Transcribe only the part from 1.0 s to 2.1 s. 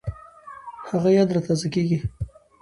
یاد را تازه کېږي